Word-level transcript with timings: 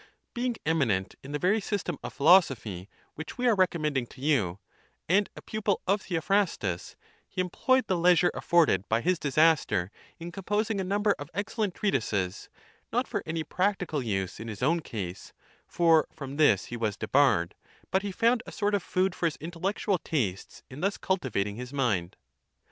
Being 0.33 0.55
eminent 0.65 1.13
in 1.23 1.31
the 1.31 1.37
very 1.37 1.61
system 1.61 1.99
of 2.03 2.11
philosophy 2.15 2.89
which 3.13 3.37
we 3.37 3.45
are 3.47 3.53
recommend 3.53 3.99
ing 3.99 4.07
to 4.07 4.19
you, 4.19 4.57
and 5.07 5.29
a 5.35 5.43
pupil 5.43 5.79
of 5.85 6.01
Theophrastus, 6.01 6.95
he 7.29 7.39
employed 7.39 7.85
the 7.85 7.95
leisure 7.95 8.31
afforded 8.33 8.89
by 8.89 9.01
his 9.01 9.19
disaster 9.19 9.91
in 10.17 10.31
composing 10.31 10.81
a 10.81 10.83
number 10.83 11.13
of 11.19 11.29
e>:cellent 11.37 11.75
treatises, 11.75 12.49
not 12.91 13.07
for 13.07 13.21
any 13.27 13.43
practical 13.43 14.01
use 14.01 14.39
in 14.39 14.47
his 14.47 14.63
own 14.63 14.79
case, 14.79 15.33
for 15.67 16.07
from 16.11 16.37
this 16.37 16.65
he 16.73 16.77
was 16.77 16.97
debarred; 16.97 17.53
but 17.91 18.01
he 18.01 18.11
found 18.11 18.41
a 18.47 18.51
sort 18.51 18.73
of 18.73 18.81
food 18.81 19.13
for 19.13 19.27
his 19.27 19.37
intellectual 19.39 19.99
tastes 19.99 20.63
in 20.67 20.81
thus 20.81 20.97
cultivating 20.97 21.57
his 21.57 21.71
mind. 21.71 22.15